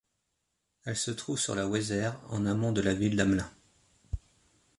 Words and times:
Elle 0.83 0.97
se 0.97 1.11
trouve 1.11 1.37
sur 1.37 1.53
la 1.53 1.67
Weser, 1.67 2.09
en 2.31 2.47
amont 2.47 2.71
de 2.71 2.81
la 2.81 2.95
ville 2.95 3.15
d'Hamelin. 3.15 3.51